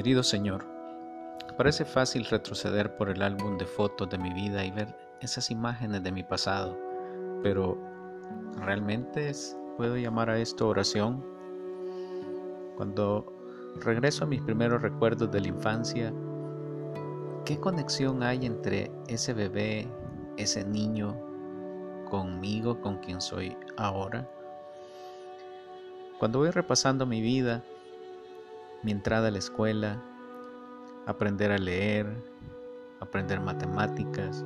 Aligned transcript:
Querido 0.00 0.22
Señor, 0.22 0.64
parece 1.58 1.84
fácil 1.84 2.24
retroceder 2.24 2.96
por 2.96 3.10
el 3.10 3.20
álbum 3.20 3.58
de 3.58 3.66
fotos 3.66 4.08
de 4.08 4.16
mi 4.16 4.32
vida 4.32 4.64
y 4.64 4.70
ver 4.70 4.96
esas 5.20 5.50
imágenes 5.50 6.02
de 6.02 6.10
mi 6.10 6.22
pasado, 6.22 6.74
pero 7.42 7.76
¿realmente 8.64 9.30
puedo 9.76 9.98
llamar 9.98 10.30
a 10.30 10.38
esto 10.38 10.68
oración? 10.68 11.22
Cuando 12.78 13.30
regreso 13.84 14.24
a 14.24 14.26
mis 14.26 14.40
primeros 14.40 14.80
recuerdos 14.80 15.30
de 15.30 15.42
la 15.42 15.48
infancia, 15.48 16.14
¿qué 17.44 17.60
conexión 17.60 18.22
hay 18.22 18.46
entre 18.46 18.90
ese 19.06 19.34
bebé, 19.34 19.86
ese 20.38 20.64
niño, 20.64 21.14
conmigo, 22.08 22.80
con 22.80 22.96
quien 23.00 23.20
soy 23.20 23.54
ahora? 23.76 24.26
Cuando 26.18 26.38
voy 26.38 26.48
repasando 26.52 27.04
mi 27.04 27.20
vida, 27.20 27.62
mi 28.82 28.92
entrada 28.92 29.28
a 29.28 29.30
la 29.30 29.38
escuela, 29.38 30.02
aprender 31.06 31.52
a 31.52 31.58
leer, 31.58 32.06
aprender 33.00 33.40
matemáticas, 33.40 34.44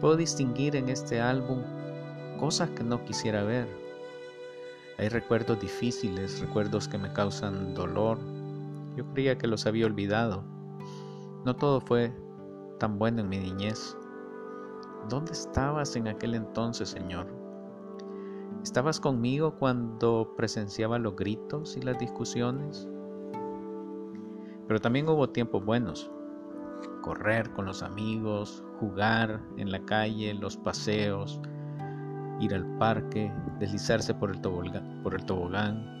puedo 0.00 0.16
distinguir 0.16 0.76
en 0.76 0.88
este 0.88 1.20
álbum 1.20 1.62
cosas 2.38 2.70
que 2.70 2.84
no 2.84 3.04
quisiera 3.04 3.42
ver. 3.44 3.68
Hay 4.98 5.08
recuerdos 5.08 5.60
difíciles, 5.60 6.40
recuerdos 6.40 6.88
que 6.88 6.98
me 6.98 7.12
causan 7.12 7.74
dolor. 7.74 8.18
Yo 8.96 9.04
creía 9.12 9.38
que 9.38 9.46
los 9.46 9.66
había 9.66 9.86
olvidado. 9.86 10.44
No 11.44 11.56
todo 11.56 11.80
fue 11.80 12.12
tan 12.78 12.98
bueno 12.98 13.22
en 13.22 13.28
mi 13.28 13.38
niñez. 13.38 13.96
¿Dónde 15.08 15.32
estabas 15.32 15.96
en 15.96 16.08
aquel 16.08 16.34
entonces, 16.34 16.90
Señor? 16.90 17.26
¿Estabas 18.62 19.00
conmigo 19.00 19.56
cuando 19.56 20.32
presenciaba 20.36 20.98
los 20.98 21.16
gritos 21.16 21.76
y 21.76 21.82
las 21.82 21.98
discusiones? 21.98 22.88
Pero 24.66 24.80
también 24.80 25.08
hubo 25.08 25.28
tiempos 25.28 25.64
buenos. 25.64 26.10
Correr 27.02 27.50
con 27.52 27.66
los 27.66 27.82
amigos, 27.82 28.62
jugar 28.80 29.40
en 29.56 29.70
la 29.70 29.80
calle, 29.80 30.32
los 30.34 30.56
paseos, 30.56 31.40
ir 32.40 32.54
al 32.54 32.64
parque, 32.78 33.32
deslizarse 33.58 34.14
por 34.14 34.30
el, 34.30 34.40
tobogán. 34.40 35.94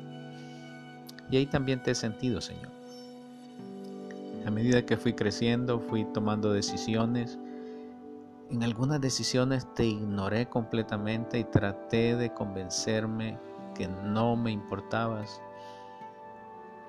Y 1.30 1.36
ahí 1.36 1.46
también 1.46 1.82
te 1.82 1.92
he 1.92 1.94
sentido, 1.94 2.40
Señor. 2.40 2.72
A 4.46 4.50
medida 4.50 4.84
que 4.84 4.96
fui 4.96 5.14
creciendo, 5.14 5.80
fui 5.80 6.04
tomando 6.12 6.52
decisiones. 6.52 7.38
En 8.50 8.62
algunas 8.62 9.00
decisiones 9.00 9.66
te 9.74 9.86
ignoré 9.86 10.46
completamente 10.46 11.38
y 11.38 11.44
traté 11.44 12.14
de 12.14 12.32
convencerme 12.32 13.38
que 13.74 13.88
no 13.88 14.36
me 14.36 14.52
importabas. 14.52 15.40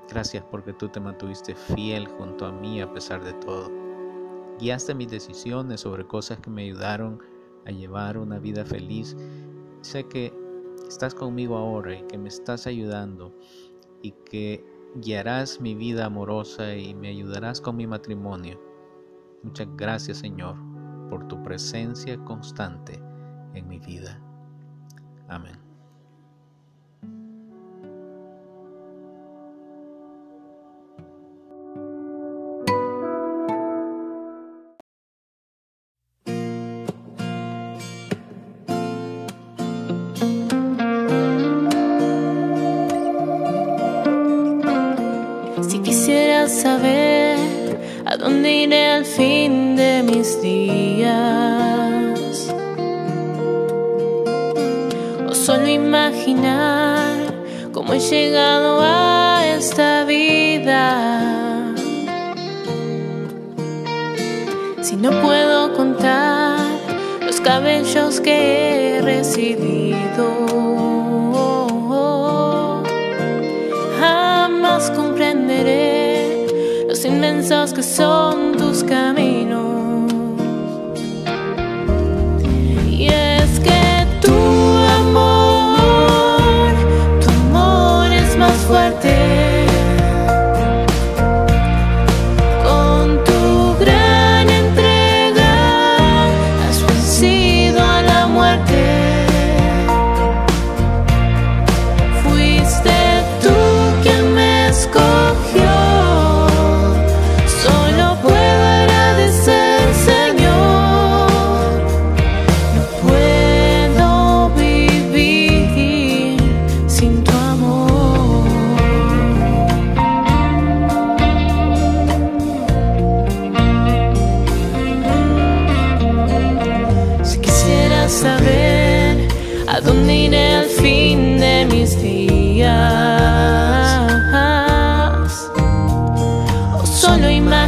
Gracias 0.10 0.44
porque 0.52 0.74
tú 0.74 0.88
te 0.90 1.00
mantuviste 1.00 1.56
fiel 1.56 2.08
junto 2.08 2.46
a 2.46 2.52
mí 2.52 2.82
a 2.82 2.92
pesar 2.92 3.24
de 3.24 3.34
todo. 3.34 3.72
Guiaste 4.60 4.94
mis 4.94 5.10
decisiones 5.10 5.82
sobre 5.82 6.06
cosas 6.06 6.40
que 6.40 6.50
me 6.50 6.64
ayudaron 6.64 7.22
a 7.66 7.72
llevar 7.72 8.18
una 8.18 8.40
vida 8.40 8.64
feliz. 8.64 9.18
Sé 9.82 10.08
que 10.08 10.34
estás 10.88 11.14
conmigo 11.14 11.58
ahora 11.58 11.96
y 11.96 12.04
que 12.04 12.18
me 12.18 12.30
estás 12.30 12.68
ayudando 12.68 13.34
y 14.02 14.12
que 14.12 14.64
guiarás 14.96 15.60
mi 15.60 15.76
vida 15.76 16.06
amorosa 16.06 16.76
y 16.76 16.94
me 16.94 17.10
ayudarás 17.10 17.60
con 17.60 17.76
mi 17.76 17.88
matrimonio. 17.88 18.62
Muchas 19.44 19.68
gracias 19.76 20.20
Señor 20.20 20.56
por 21.10 21.28
tu 21.28 21.42
presencia 21.44 22.18
constante 22.24 23.00
en 23.54 23.68
mi 23.68 23.80
vida. 23.80 24.20
Amén. 25.28 25.58
Saber 46.56 47.38
a 48.06 48.16
dónde 48.16 48.50
iré 48.64 48.92
al 48.92 49.06
fin 49.06 49.76
de 49.76 50.04
mis 50.04 50.42
días. 50.42 51.10
O 55.30 55.34
solo 55.34 55.68
imaginar 55.68 57.14
cómo 57.74 57.94
he 57.94 58.00
llegado 58.00 58.80
a 58.82 59.44
esta 59.58 60.06
vida. 60.06 61.76
Si 64.82 64.96
no 64.96 65.12
puedo 65.22 65.74
contar 65.74 66.60
los 67.22 67.42
cabellos 67.42 68.22
que 68.22 68.98
he 68.98 69.02
recibido. 69.02 70.35
Inmensos 77.46 77.74
que 77.74 77.84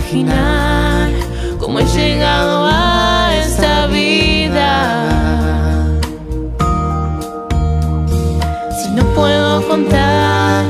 imaginar 0.07 1.11
cómo 1.59 1.79
he 1.79 1.85
llegado 1.85 2.65
a 2.65 3.31
esta 3.35 3.87
vida. 3.87 5.09
Si 8.81 8.89
no 8.91 9.03
puedo 9.13 9.67
contar 9.67 10.65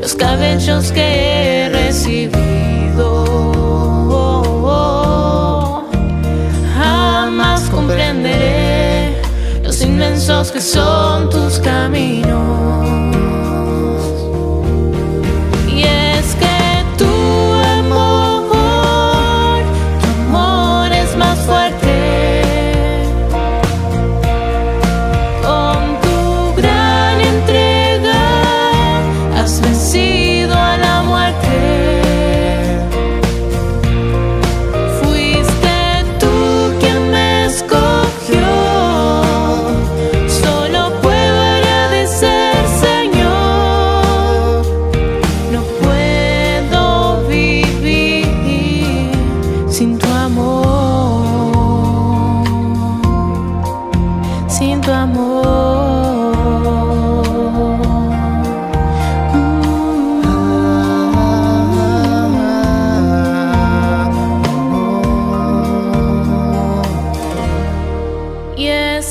los 0.00 0.14
cabellos 0.14 0.90
que 0.90 1.19
son 10.60 11.30
tus 11.30 11.58
caminos. 11.60 12.29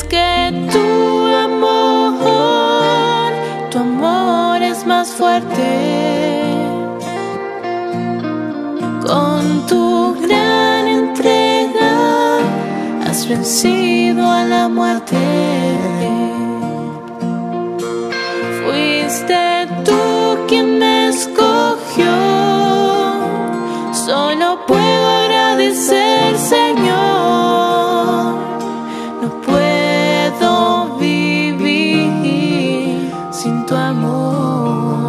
que 0.10 0.68
tu 0.74 1.28
amor, 1.46 3.32
tu 3.70 3.78
amor 3.80 4.62
es 4.62 4.86
más 4.86 5.10
fuerte. 5.10 5.70
Con 9.06 9.66
tu 9.68 10.16
gran 10.24 10.88
entrega 10.88 11.94
has 13.06 13.28
vencido 13.28 14.24
a 14.30 14.44
la 14.44 14.68
muerte. 14.68 15.18
Fuiste 18.60 19.68
tú 19.86 20.02
quien 20.48 20.80
me 20.80 21.10
escogió, 21.10 22.16
solo 23.94 24.66
por 24.66 24.79
amor. 33.80 35.09